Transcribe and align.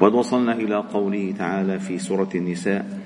وقد 0.00 0.14
وصلنا 0.14 0.52
إلى 0.52 0.76
قوله 0.76 1.34
تعالى 1.38 1.80
في 1.80 1.98
سورة 1.98 2.28
النساء 2.34 3.00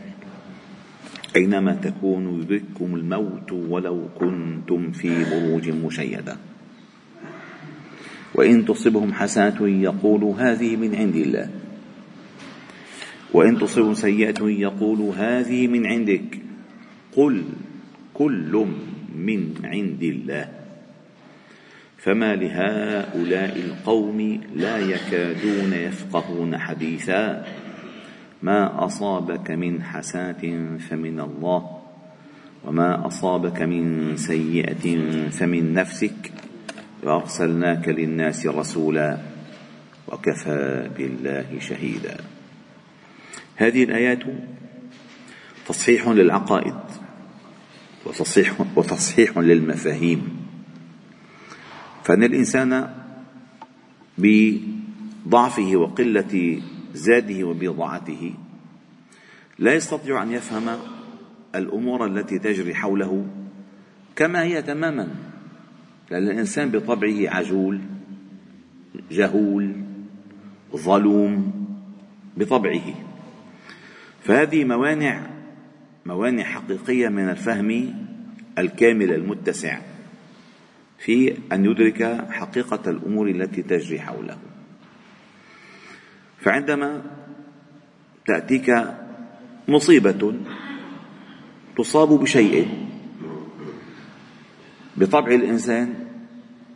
أينما 1.36 1.74
تكونوا 1.74 2.38
يدرككم 2.38 2.94
الموت 2.94 3.52
ولو 3.52 4.08
كنتم 4.18 4.92
في 4.92 5.10
بروج 5.10 5.68
مشيدة. 5.68 6.36
وإن 8.34 8.64
تصبهم 8.64 9.12
حسنة 9.12 9.68
يقولوا 9.68 10.34
هذه 10.38 10.76
من 10.76 10.94
عند 10.94 11.16
الله. 11.16 11.48
وإن 13.32 13.58
تصبهم 13.58 13.94
سيئة 13.94 14.42
يقولوا 14.42 15.14
هذه 15.14 15.66
من 15.66 15.86
عندك. 15.86 16.38
قل 17.12 17.42
كل 18.14 18.66
من 19.14 19.54
عند 19.64 20.02
الله. 20.02 20.63
فما 22.04 22.36
لهؤلاء 22.36 23.56
القوم 23.56 24.40
لا 24.54 24.78
يكادون 24.78 25.72
يفقهون 25.72 26.58
حديثا. 26.58 27.44
ما 28.42 28.84
أصابك 28.84 29.50
من 29.50 29.82
حسنه 29.82 30.78
فمن 30.78 31.20
الله 31.20 31.80
وما 32.64 33.06
أصابك 33.06 33.62
من 33.62 34.16
سيئة 34.16 34.84
فمن 35.30 35.74
نفسك. 35.74 36.32
وأرسلناك 37.02 37.88
للناس 37.88 38.46
رسولا 38.46 39.18
وكفى 40.08 40.90
بالله 40.98 41.58
شهيدا. 41.60 42.16
هذه 43.56 43.84
الآيات 43.84 44.18
تصحيح 45.68 46.08
للعقائد 46.08 46.74
وتصحيح, 48.06 48.60
وتصحيح 48.76 49.38
للمفاهيم. 49.38 50.43
فإن 52.04 52.22
الإنسان 52.22 52.90
بضعفه 54.18 55.76
وقلة 55.76 56.62
زاده 56.94 57.44
وبضاعته 57.44 58.34
لا 59.58 59.74
يستطيع 59.74 60.22
أن 60.22 60.32
يفهم 60.32 60.78
الأمور 61.54 62.06
التي 62.06 62.38
تجري 62.38 62.74
حوله 62.74 63.26
كما 64.16 64.42
هي 64.42 64.62
تماما 64.62 65.08
لأن 66.10 66.22
الإنسان 66.22 66.70
بطبعه 66.70 67.28
عجول 67.28 67.80
جهول 69.10 69.72
ظلوم 70.76 71.52
بطبعه. 72.36 72.94
فهذه 74.22 74.64
موانع 74.64 75.20
موانع 76.06 76.44
حقيقية 76.44 77.08
من 77.08 77.28
الفهم 77.28 77.94
الكامل 78.58 79.12
المتسع. 79.12 79.80
في 81.04 81.36
أن 81.52 81.64
يدرك 81.64 82.30
حقيقة 82.30 82.90
الأمور 82.90 83.28
التي 83.28 83.62
تجري 83.62 84.00
حوله. 84.00 84.38
فعندما 86.40 87.02
تأتيك 88.26 88.72
مصيبة 89.68 90.34
تصاب 91.76 92.08
بشيء 92.08 92.88
بطبع 94.96 95.28
الإنسان 95.28 95.94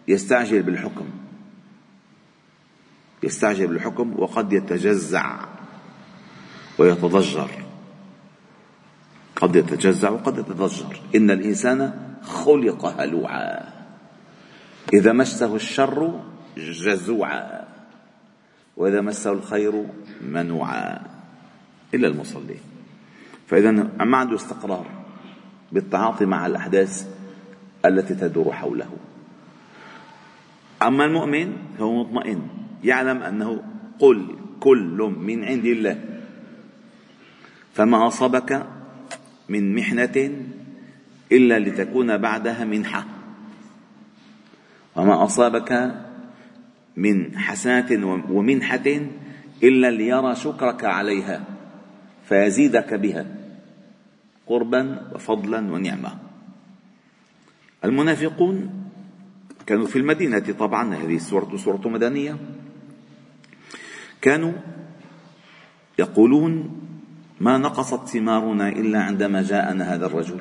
يستعجل 0.09 0.63
بالحكم. 0.63 1.07
يستعجل 3.23 3.67
بالحكم 3.67 4.21
وقد 4.21 4.53
يتجزع 4.53 5.47
ويتضجر. 6.79 7.51
قد 9.37 9.57
يتجزع 9.57 10.11
وقد 10.11 10.39
يتضجر. 10.39 11.01
إن 11.17 11.31
الإنسان 11.31 11.93
خلق 12.23 13.01
هلوعا. 13.01 13.78
إذا 14.93 15.13
مسه 15.13 15.57
الشر 15.57 16.21
جزوعا 16.57 17.65
وإذا 18.77 19.01
مسه 19.01 19.33
الخير 19.33 19.85
منوعا 20.23 21.01
إلا 21.95 22.09
المصلي 22.09 22.57
فإذا 23.47 23.71
ما 24.05 24.17
عنده 24.17 24.35
استقرار 24.37 24.87
بالتعاطي 25.73 26.25
مع 26.25 26.47
الأحداث 26.47 27.09
التي 27.85 28.15
تدور 28.15 28.53
حوله. 28.53 28.91
أما 30.83 31.05
المؤمن 31.05 31.53
فهو 31.79 32.05
مطمئن 32.05 32.49
يعلم 32.85 33.23
أنه 33.23 33.63
قل 33.99 34.37
كل 34.61 35.15
من 35.19 35.45
عند 35.45 35.65
الله. 35.65 36.05
فما 37.75 38.07
أصابك 38.07 38.67
من 39.49 39.75
محنة 39.75 40.31
إلا 41.33 41.59
لتكون 41.59 42.17
بعدها 42.17 42.65
منحة. 42.65 43.18
وما 44.99 45.25
أصابك 45.25 45.95
من 46.97 47.39
حسنة 47.39 48.23
ومنحة 48.31 48.87
إلا 49.63 49.91
ليرى 49.91 50.35
شكرك 50.35 50.85
عليها 50.85 51.45
فيزيدك 52.29 52.95
بها 52.95 53.27
قربا 54.47 55.11
وفضلا 55.15 55.73
ونعمة 55.73 56.19
المنافقون 57.85 58.79
كانوا 59.67 59.87
في 59.87 59.97
المدينة 59.97 60.53
طبعا 60.59 60.95
هذه 60.95 61.17
السورة 61.17 61.57
سورة 61.57 61.89
مدنية. 61.89 62.37
كانوا 64.21 64.53
يقولون 65.99 66.81
ما 67.41 67.59
نقصت 67.59 68.09
ثمارنا 68.09 68.69
إلا 68.69 69.03
عندما 69.03 69.43
جاءنا 69.43 69.95
هذا 69.95 70.07
الرجل. 70.07 70.41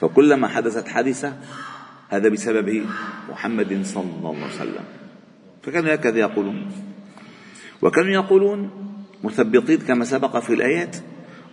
فكلما 0.00 0.48
حدثت 0.48 0.88
حادثة 0.88 1.36
هذا 2.08 2.28
بسبب 2.28 2.86
محمد 3.30 3.82
صلى 3.82 4.10
الله 4.18 4.34
عليه 4.36 4.46
وسلم. 4.46 4.84
فكانوا 5.62 5.94
هكذا 5.94 6.18
يقولون. 6.18 6.58
وكانوا 7.82 8.10
يقولون 8.10 8.70
مثبطين 9.24 9.78
كما 9.78 10.04
سبق 10.04 10.38
في 10.38 10.54
الآيات 10.54 10.96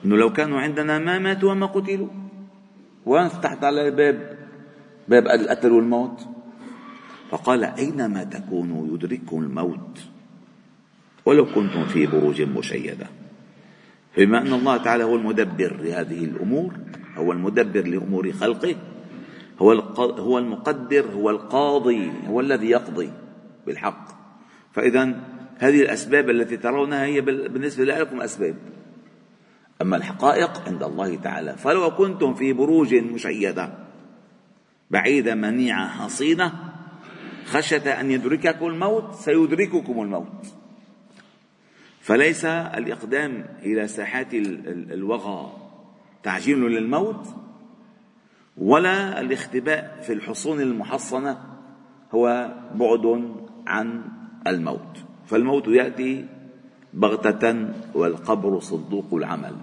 أنه 0.05 0.15
لو 0.17 0.33
كانوا 0.33 0.59
عندنا 0.59 0.99
ما 0.99 1.19
ماتوا 1.19 1.51
وما 1.51 1.65
قتلوا 1.65 2.07
وين 3.05 3.27
فتحت 3.27 3.63
على 3.63 3.87
الباب 3.87 4.37
باب 5.07 5.27
القتل 5.27 5.71
والموت 5.71 6.27
فقال 7.31 7.63
أينما 7.63 8.23
تكونوا 8.23 8.95
يدرككم 8.95 9.37
الموت؟ 9.39 9.99
ولو 11.25 11.45
كنتم 11.45 11.85
في 11.85 12.05
بروج 12.05 12.41
مشيدة. 12.41 13.07
بما 14.17 14.41
أن 14.41 14.53
الله 14.53 14.77
تعالى 14.77 15.03
هو 15.03 15.15
المدبر 15.15 15.77
لهذه 15.81 16.23
الأمور 16.23 16.73
هو 17.17 17.31
المدبر 17.31 17.87
لأمور 17.87 18.31
خلقه. 18.31 18.75
هو 19.59 19.71
هو 19.99 20.37
المقدر 20.37 21.05
هو 21.05 21.29
القاضي 21.29 22.11
هو 22.27 22.39
الذي 22.39 22.69
يقضي 22.69 23.09
بالحق. 23.65 24.07
فإذا 24.71 25.19
هذه 25.57 25.81
الأسباب 25.81 26.29
التي 26.29 26.57
ترونها 26.57 27.05
هي 27.05 27.21
بالنسبة 27.21 27.83
لكم 27.83 28.21
أسباب. 28.21 28.55
أما 29.81 29.97
الحقائق 29.97 30.67
عند 30.67 30.83
الله 30.83 31.15
تعالى 31.15 31.53
فلو 31.57 31.91
كنتم 31.91 32.33
في 32.33 32.53
بروج 32.53 32.95
مشيدة 32.95 33.73
بعيدة 34.91 35.35
منيعة 35.35 35.87
حصينة 35.87 36.53
خشية 37.45 37.99
أن 38.01 38.11
يدرككم 38.11 38.65
الموت 38.65 39.15
سيدرككم 39.15 40.01
الموت. 40.01 40.45
فليس 42.01 42.45
الإقدام 42.45 43.45
إلى 43.61 43.87
ساحات 43.87 44.33
الوغى 44.33 45.51
تعجيل 46.23 46.59
للموت 46.59 47.42
ولا 48.57 49.21
الاختباء 49.21 50.03
في 50.07 50.13
الحصون 50.13 50.61
المحصنة 50.61 51.37
هو 52.11 52.53
بعد 52.75 53.33
عن 53.67 54.01
الموت. 54.47 54.97
فالموت 55.25 55.67
يأتي 55.67 56.25
بغتة 56.93 57.67
والقبر 57.93 58.59
صدوق 58.59 59.13
العمل. 59.13 59.55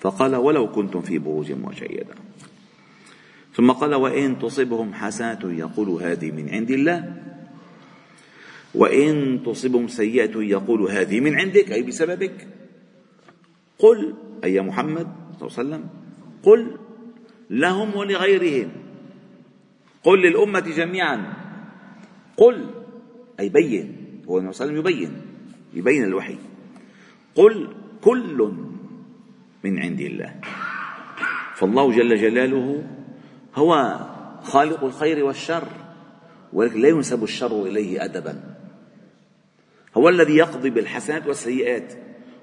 فقال 0.00 0.36
ولو 0.36 0.72
كنتم 0.72 1.00
في 1.00 1.18
بروج 1.18 1.52
مشيدة. 1.52 2.14
ثم 3.54 3.70
قال 3.70 3.94
وإن 3.94 4.38
تصبهم 4.38 4.94
حسنه 4.94 5.52
يقول 5.52 5.88
هذه 6.02 6.30
من 6.30 6.48
عند 6.48 6.70
الله. 6.70 7.14
وإن 8.74 9.42
تصبهم 9.46 9.88
سيئة 9.88 10.38
يقول 10.38 10.82
هذه 10.90 11.20
من 11.20 11.34
عندك 11.34 11.72
أي 11.72 11.82
بسببك. 11.82 12.48
قل 13.78 14.14
أي 14.44 14.60
محمد 14.60 15.08
صلى 15.38 15.48
الله 15.48 15.58
عليه 15.58 15.68
وسلم 15.68 15.84
قل 16.42 16.78
لهم 17.50 17.96
ولغيرهم. 17.96 18.70
قل 20.02 20.22
للأمة 20.22 20.60
جميعا. 20.60 21.34
قل 22.36 22.66
أي 23.40 23.48
بين 23.48 23.96
هو 24.28 24.38
النبي 24.38 24.52
صلى 24.52 24.68
الله 24.68 24.80
عليه 24.80 24.90
وسلم 24.90 24.96
يبين 25.02 25.22
يبين 25.74 26.04
الوحي. 26.04 26.36
قل 27.34 27.68
كل 28.00 28.52
من 29.64 29.78
عند 29.78 30.00
الله. 30.00 30.34
فالله 31.54 31.92
جل 31.96 32.16
جلاله 32.16 32.84
هو 33.54 34.00
خالق 34.42 34.84
الخير 34.84 35.24
والشر 35.24 35.68
ولكن 36.52 36.80
لا 36.80 36.88
ينسب 36.88 37.22
الشر 37.22 37.66
إليه 37.66 38.04
ادبا. 38.04 38.54
هو 39.96 40.08
الذي 40.08 40.36
يقضي 40.36 40.70
بالحسنات 40.70 41.26
والسيئات 41.26 41.92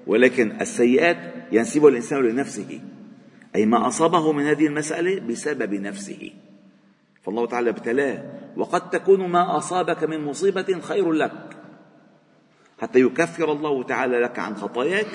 ولكن 0.06 0.60
السيئات 0.60 1.34
ينسبها 1.52 1.88
الإنسان 1.90 2.22
لنفسه. 2.22 2.80
أي 3.56 3.66
ما 3.66 3.88
أصابه 3.88 4.32
من 4.32 4.46
هذه 4.46 4.66
المسألة 4.66 5.20
بسبب 5.20 5.74
نفسه. 5.74 6.32
فالله 7.22 7.46
تعالى 7.46 7.70
ابتلاه. 7.70 8.24
وقد 8.56 8.90
تكون 8.90 9.28
ما 9.28 9.56
أصابك 9.56 10.04
من 10.04 10.24
مصيبة 10.24 10.80
خير 10.80 11.12
لك. 11.12 11.56
حتى 12.80 13.00
يكفر 13.00 13.52
الله 13.52 13.82
تعالى 13.82 14.20
لك 14.20 14.38
عن 14.38 14.56
خطاياك 14.56 15.06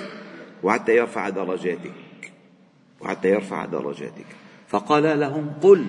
وحتى 0.63 0.95
يرفع 0.95 1.29
درجاتك. 1.29 1.93
وحتى 3.01 3.27
يرفع 3.27 3.65
درجاتك. 3.65 4.25
فقال 4.67 5.19
لهم 5.19 5.49
قل 5.61 5.85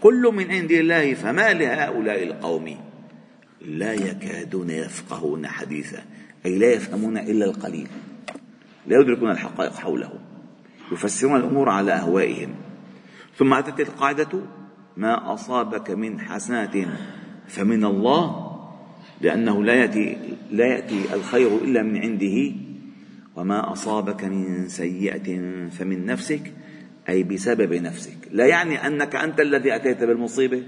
كل 0.00 0.30
من 0.34 0.50
عند 0.50 0.72
الله 0.72 1.14
فما 1.14 1.52
لهؤلاء 1.52 2.22
القوم 2.22 2.76
لا 3.60 3.92
يكادون 3.92 4.70
يفقهون 4.70 5.46
حديثا 5.46 6.04
أي 6.46 6.58
لا 6.58 6.72
يفهمون 6.72 7.18
إلا 7.18 7.44
القليل. 7.44 7.88
لا 8.86 9.00
يدركون 9.00 9.30
الحقائق 9.30 9.74
حولهم 9.74 10.18
يفسرون 10.92 11.36
الأمور 11.36 11.68
على 11.68 11.92
أهوائهم. 11.92 12.54
ثم 13.36 13.54
أتت 13.54 13.80
القاعدة 13.80 14.40
ما 14.96 15.34
أصابك 15.34 15.90
من 15.90 16.20
حسنات 16.20 16.74
فمن 17.46 17.84
الله 17.84 18.48
لأنه 19.20 19.64
لا 19.64 19.74
يأتي 19.74 20.16
لا 20.50 20.66
يأتي 20.66 21.14
الخير 21.14 21.56
إلا 21.56 21.82
من 21.82 21.96
عنده. 21.96 22.52
وما 23.36 23.72
أصابك 23.72 24.24
من 24.24 24.68
سيئة 24.68 25.38
فمن 25.70 26.06
نفسك 26.06 26.52
أي 27.08 27.22
بسبب 27.22 27.74
نفسك. 27.74 28.16
لا 28.30 28.46
يعني 28.46 28.86
أنك 28.86 29.16
أنت 29.16 29.40
الذي 29.40 29.74
أتيت 29.76 30.04
بالمصيبة 30.04 30.62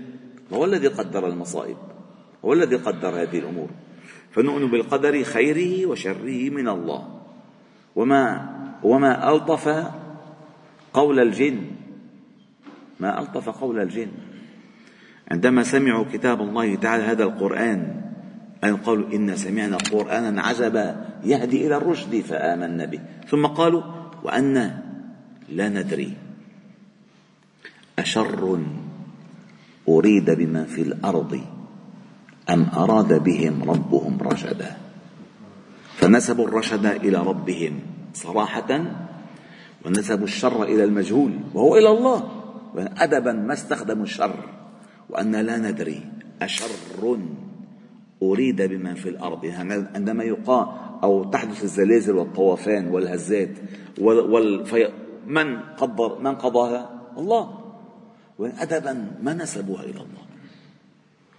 هو 0.52 0.64
الذي 0.64 0.87
قدر 0.87 1.28
المصائب 1.28 1.76
هو 2.44 2.52
الذي 2.52 2.76
قدر 2.76 3.23
هذه 3.23 3.38
الأمور. 3.38 3.69
فنؤمن 4.31 4.70
بالقدر 4.70 5.23
خيره 5.23 5.87
وشره 5.87 6.50
من 6.50 6.69
الله. 6.69 7.20
وما 7.96 8.50
وما 8.82 9.32
ألطف 9.32 9.90
قول 10.92 11.20
الجن. 11.20 11.60
ما 13.00 13.20
ألطف 13.20 13.48
قول 13.48 13.81
الجن. 13.81 14.10
عندما 15.31 15.62
سمعوا 15.62 16.04
كتاب 16.12 16.40
الله 16.40 16.75
تعالى 16.75 17.02
هذا 17.02 17.25
القرآن 17.25 18.02
أن 18.64 18.76
قالوا 18.76 19.12
إن 19.12 19.37
سمعنا 19.37 19.76
قرآنا 19.76 20.42
عجبا 20.42 21.06
يهدي 21.25 21.66
إلى 21.66 21.76
الرشد 21.76 22.20
فآمنا 22.20 22.84
به. 22.84 23.00
ثم 23.28 23.46
قالوا 23.46 23.82
وأنا 24.22 24.82
لا 25.48 25.69
ندري. 25.69 26.16
أشر 27.98 28.58
أريد 29.88 30.31
بمن 30.31 30.64
في 30.64 30.82
الأرض 30.82 31.40
أم 32.50 32.66
أراد 32.76 33.22
بهم 33.25 33.70
ربهم 33.70 34.19
رشدا. 34.22 34.76
فنسبوا 35.96 36.48
الرشد 36.48 36.87
إلى 36.87 37.19
ربهم 37.19 37.81
صراحة 38.14 38.70
ونسبوا 39.87 40.25
الشر 40.25 40.62
إلى 40.62 40.85
المجهول 40.85 41.32
وهو 41.55 41.77
إلى 41.77 41.88
الله. 41.88 42.29
أدبا 42.77 43.32
ما 43.32 43.53
استخدموا 43.53 44.05
الشر 44.05 44.35
وأن 45.11 45.37
لا 45.37 45.56
ندري 45.59 46.05
أشر 46.43 46.71
أريد 48.23 48.62
بمن 48.62 48.94
في 48.94 49.09
الأرض. 49.09 49.44
يعني 49.44 49.87
عندما 49.94 50.25
يقال 50.25 50.67
أو 51.03 51.25
تحدث 51.25 51.65
الزلازل 51.65 52.17
والطوفان 52.17 52.88
والهزات 52.88 53.50
وال... 54.00 54.65
من 55.27 55.61
قدر 55.61 56.19
من 56.19 56.35
قضاها؟ 56.35 56.91
الله. 57.19 57.59
وأدبا 58.38 59.06
ما 59.23 59.35
نسبوها 59.35 59.83
إلى 59.83 60.00
الله. 60.00 60.25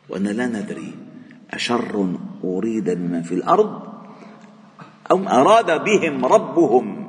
وأن 0.10 0.24
لا 0.24 0.48
ندري 0.48 0.94
أشر 1.52 2.16
أريد 2.44 2.90
بمن 2.90 3.22
في 3.22 3.32
الأرض 3.32 3.82
أم 5.12 5.28
أراد 5.28 5.84
بهم 5.84 6.26
ربهم. 6.26 7.01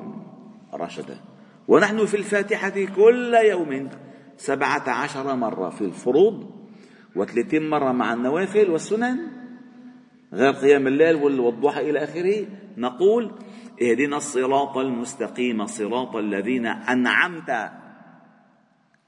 رشدا 0.74 1.20
ونحن 1.68 2.06
في 2.06 2.16
الفاتحة 2.16 2.84
كل 2.96 3.34
يوم 3.34 3.88
سبعة 4.36 4.90
عشر 4.90 5.36
مرة 5.36 5.70
في 5.70 5.80
الفروض 5.80 6.50
وثلاثين 7.16 7.70
مرة 7.70 7.92
مع 7.92 8.12
النوافل 8.12 8.70
والسنن. 8.70 9.18
غير 10.32 10.52
قيام 10.52 10.86
الليل 10.86 11.40
والضحى 11.40 11.90
إلى 11.90 12.04
آخره. 12.04 12.46
نقول 12.76 13.32
اهدنا 13.82 14.16
الصراط 14.16 14.76
المستقيم 14.76 15.66
صراط 15.66 16.16
الذين 16.16 16.66
أنعمت 16.66 17.70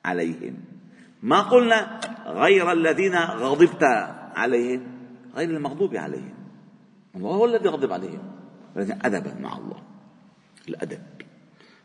عليهم. 0.04 0.54
ما 1.22 1.40
قلنا 1.40 2.00
غير 2.26 2.72
الذين 2.72 3.14
غضبت 3.16 3.84
عليهم؟ 4.36 4.86
غير 5.34 5.50
المغضوب 5.50 5.96
عليهم. 5.96 6.34
الله 7.16 7.30
هو 7.30 7.44
الذي 7.44 7.68
غضب 7.68 7.92
عليهم. 7.92 8.22
ولكن 8.76 8.98
أدبا 9.02 9.34
مع 9.40 9.56
الله. 9.56 9.82
الأدب. 10.68 11.23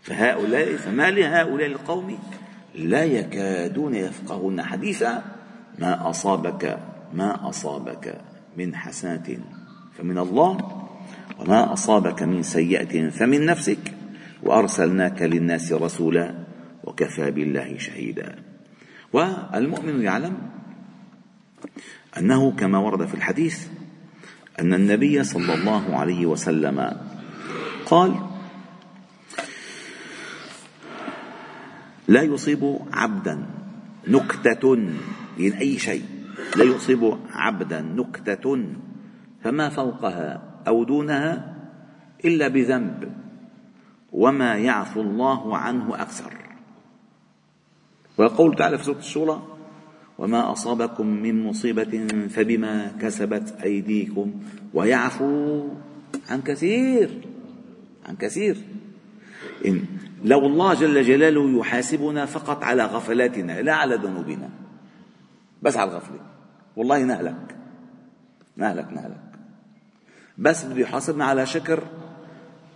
فهؤلاء 0.01 0.75
فما 0.75 1.11
لهؤلاء 1.11 1.67
القوم 1.67 2.19
لا 2.75 3.03
يكادون 3.03 3.95
يفقهون 3.95 4.61
حديثا 4.61 5.23
ما 5.79 6.09
أصابك 6.09 6.79
ما 7.13 7.49
أصابك 7.49 8.21
من 8.57 8.75
حسنة 8.75 9.37
فمن 9.97 10.17
الله 10.17 10.57
وما 11.39 11.73
أصابك 11.73 12.23
من 12.23 12.43
سيئة 12.43 13.09
فمن 13.09 13.45
نفسك 13.45 13.93
وأرسلناك 14.43 15.21
للناس 15.21 15.71
رسولا 15.71 16.35
وكفى 16.83 17.31
بالله 17.31 17.77
شهيدا. 17.77 18.35
والمؤمن 19.13 20.01
يعلم 20.01 20.37
أنه 22.17 22.51
كما 22.51 22.77
ورد 22.77 23.05
في 23.05 23.13
الحديث 23.13 23.67
أن 24.59 24.73
النبي 24.73 25.23
صلى 25.23 25.53
الله 25.53 25.97
عليه 25.97 26.25
وسلم 26.25 26.97
قال 27.85 28.28
لا 32.09 32.21
يصيب 32.21 32.79
عبدا 32.93 33.45
نكتة 34.07 34.63
من 35.37 35.53
أي 35.53 35.77
شيء. 35.77 36.03
لا 36.57 36.63
يصيب 36.63 37.17
عبدا 37.29 37.81
نكتة 37.81 38.65
فما 39.43 39.69
فوقها 39.69 40.41
أو 40.67 40.83
دونها 40.83 41.55
إلا 42.25 42.47
بذنب 42.47 43.11
وما 44.11 44.57
يعفو 44.57 45.01
الله 45.01 45.57
عنه 45.57 46.01
أكثر. 46.01 46.33
ويقول 48.17 48.55
تعالى 48.55 48.77
في 48.77 48.83
سورة 48.83 48.97
الشورى 48.97 49.37
وما 50.17 50.51
أصابكم 50.51 51.07
من 51.07 51.43
مصيبة 51.43 52.07
فبما 52.27 52.91
كسبت 53.01 53.61
أيديكم 53.63 54.33
ويعفو 54.73 55.67
عن 56.29 56.41
كثير 56.41 57.09
عن 58.05 58.15
كثير. 58.15 58.57
إن 59.65 59.85
لو 60.23 60.45
الله 60.45 60.73
جل 60.73 61.03
جلاله 61.03 61.59
يحاسبنا 61.59 62.25
فقط 62.25 62.63
على 62.63 62.85
غفلاتنا 62.85 63.61
لا 63.61 63.73
على 63.73 63.95
ذنوبنا. 63.95 64.49
بس 65.61 65.77
على 65.77 65.91
الغفلة. 65.91 66.19
والله 66.75 67.03
نهلك. 67.03 67.55
نهلك 68.57 68.93
نهلك. 68.93 69.21
بس 70.37 70.65
بده 70.65 70.79
يحاسبنا 70.79 71.25
على 71.25 71.45
شكر 71.45 71.83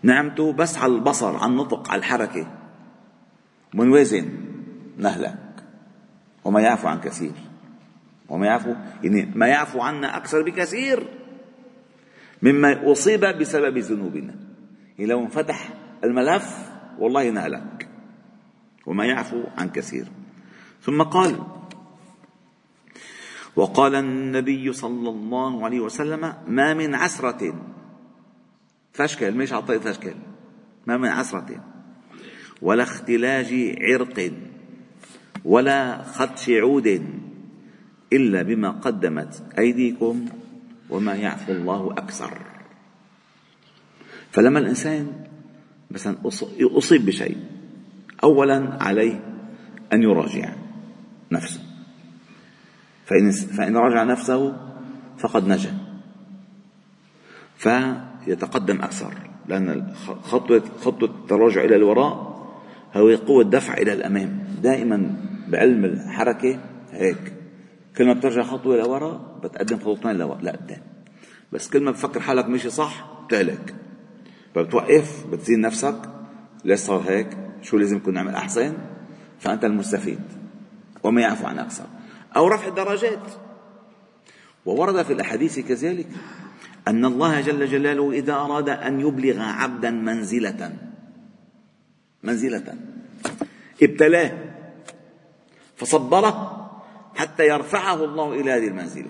نعمته 0.03 0.53
بس 0.53 0.77
على 0.77 0.93
البصر 0.95 1.35
على 1.35 1.51
النطق 1.51 1.91
على 1.91 1.99
الحركة. 1.99 2.47
منوزن 3.73 4.29
نهلك. 4.97 5.35
وما 6.43 6.61
يعفو 6.61 6.87
عن 6.87 6.99
كثير. 6.99 7.33
وما 8.29 8.45
يعفو 8.45 8.73
يعني 9.03 9.31
ما 9.35 9.47
يعفو 9.47 9.81
عنا 9.81 10.17
أكثر 10.17 10.41
بكثير. 10.41 11.07
مما 12.41 12.91
أصيب 12.91 13.25
بسبب 13.25 13.77
ذنوبنا. 13.77 14.35
يعني 14.99 15.11
لو 15.11 15.19
انفتح 15.19 15.69
الملف 16.03 16.72
والله 16.99 17.29
نهلك 17.29 17.89
وما 18.85 19.05
يعفو 19.05 19.43
عن 19.57 19.69
كثير. 19.69 20.07
ثم 20.81 21.01
قال 21.01 21.39
وقال 23.55 23.95
النبي 23.95 24.73
صلى 24.73 25.09
الله 25.09 25.65
عليه 25.65 25.79
وسلم 25.79 26.33
ما 26.47 26.73
من 26.73 26.95
عسرة. 26.95 27.53
فشكل 28.93 29.31
مش 29.31 29.53
عطيت 29.53 29.81
فشكل 29.81 30.13
ما 30.87 30.97
من 30.97 31.09
عسرة. 31.09 31.63
ولا 32.61 32.83
اختلاج 32.83 33.77
عرق. 33.81 34.33
ولا 35.45 36.03
خدش 36.03 36.49
عود. 36.49 37.05
إلا 38.13 38.41
بما 38.41 38.71
قدمت 38.71 39.43
أيديكم 39.57 40.25
وما 40.89 41.15
يعفو 41.15 41.51
الله 41.51 41.91
أكثر. 41.91 42.37
فلما 44.31 44.59
الإنسان 44.59 45.32
مثلا 45.93 46.17
أصيب 46.61 47.05
بشيء. 47.05 47.37
أولا 48.23 48.83
عليه 48.83 49.19
أن 49.93 50.03
يراجع 50.03 50.53
نفسه. 51.31 51.61
فإن, 53.05 53.31
فإن 53.31 53.77
راجع 53.77 54.03
نفسه 54.03 54.55
فقد 55.17 55.47
نجا. 55.47 55.77
فيتقدم 57.57 58.81
أكثر 58.81 59.13
لأن 59.47 59.93
خطوة 60.23 60.63
خطوة 60.81 61.09
التراجع 61.09 61.63
إلى 61.63 61.75
الوراء 61.75 62.33
هو 62.93 63.15
قوة 63.15 63.43
دفع 63.43 63.73
إلى 63.73 63.93
الأمام. 63.93 64.43
دائما 64.63 65.15
بعلم 65.47 65.85
الحركة 65.85 66.59
هيك. 66.91 67.33
كل 67.97 68.05
ما 68.05 68.13
بترجع 68.13 68.43
خطوة 68.43 68.77
لورا 68.77 69.39
بتقدم 69.43 69.77
خطوتين 69.77 70.11
لورا 70.11 70.41
لا 70.41 70.51
قدام 70.51 70.81
بس 71.51 71.69
كل 71.69 71.83
ما 71.83 71.91
بفكر 71.91 72.19
حالك 72.19 72.49
ماشي 72.49 72.69
صح 72.69 73.05
بتهلك 73.25 73.75
فبتوقف 74.55 75.25
بتزين 75.31 75.61
نفسك. 75.61 75.95
ليش 76.65 76.79
صار 76.79 76.99
هيك؟ 76.99 77.37
شو 77.61 77.77
لازم 77.77 78.03
كنا 78.03 78.23
نعمل 78.23 78.35
أحسن؟ 78.35 78.73
فأنت 79.39 79.65
المستفيد. 79.65 80.19
وما 81.03 81.21
يعفو 81.21 81.47
عن 81.47 81.59
أكثر 81.59 81.85
أو 82.35 82.47
رفع 82.47 82.67
الدرجات. 82.67 83.31
وورد 84.65 85.03
في 85.03 85.13
الأحاديث 85.13 85.59
كذلك 85.59 86.07
أن 86.87 87.05
الله 87.05 87.41
جل 87.41 87.67
جلاله 87.67 88.11
إذا 88.11 88.33
أراد 88.33 88.69
أن 88.69 88.99
يبلغ 88.99 89.41
عبدا 89.41 89.91
منزلة. 89.91 90.77
منزلة. 92.23 92.75
ابتلاه. 93.83 94.31
فصبره 95.75 96.59
حتى 97.15 97.47
يرفعه 97.47 98.03
الله 98.03 98.33
إلى 98.33 98.51
هذه 98.51 98.67
المنزلة. 98.67 99.09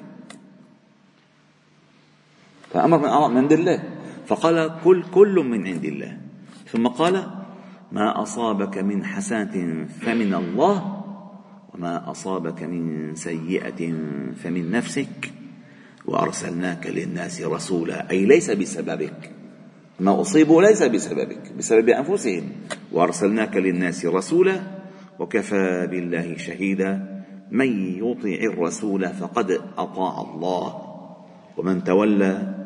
فأمر 2.74 2.98
من 2.98 3.34
من 3.34 3.38
عند 3.38 3.54
الله 3.54 3.93
فقال 4.34 4.82
كل 4.84 5.04
كل 5.14 5.36
من 5.46 5.68
عند 5.68 5.86
الله. 5.86 6.18
ثم 6.68 6.88
قال 6.88 7.26
ما 7.92 8.22
أصابك 8.22 8.78
من 8.78 9.06
حسنة 9.06 9.86
فمن 10.02 10.34
الله 10.34 11.04
وما 11.74 12.12
أصابك 12.12 12.64
من 12.64 13.16
سيئة 13.16 13.94
فمن 14.36 14.72
نفسك 14.72 15.34
وأرسلناك 16.06 16.88
للناس 16.88 17.42
رسولا. 17.42 18.10
أي 18.10 18.26
ليس 18.26 18.52
بسببك. 18.52 19.32
ما 20.00 20.22
أصيبوا 20.22 20.62
ليس 20.62 20.84
بسببك 20.84 21.54
بسبب 21.58 21.90
أنفسهم. 21.90 22.44
وأرسلناك 22.92 23.58
للناس 23.58 24.06
رسولا 24.06 24.62
وكفى 25.20 25.88
بالله 25.92 26.38
شهيدا. 26.38 27.22
من 27.52 27.98
يطع 28.02 28.54
الرسول 28.54 29.10
فقد 29.10 29.62
أطاع 29.78 30.22
الله 30.22 30.82
ومن 31.58 31.84
تولى 31.84 32.63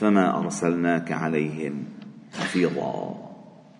فما 0.00 0.38
أرسلناك 0.38 1.12
عليهم 1.12 1.84
حفيظا. 2.32 3.14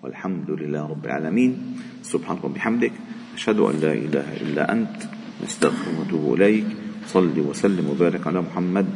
والحمد 0.02 0.50
لله 0.50 0.86
رب 0.86 1.04
العالمين. 1.06 1.76
سبحانك 2.02 2.44
وبحمدك 2.44 2.92
أشهد 3.34 3.58
أن 3.58 3.80
لا 3.80 3.92
إله 3.92 4.36
إلا 4.40 4.72
أنت. 4.72 4.96
نستغفرك 5.44 5.98
ونتوب 6.00 6.34
إليك. 6.34 6.66
صل 7.06 7.40
وسلم 7.40 7.90
وبارك 7.90 8.26
على 8.26 8.40
محمد 8.40 8.86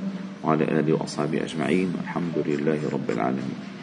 وعلى 0.45 0.65
آله 0.65 0.93
وأصحابه 0.93 1.45
أجمعين. 1.45 1.95
والحمد 1.99 2.37
لله 2.47 2.81
رب 2.93 3.11
العالمين. 3.11 3.76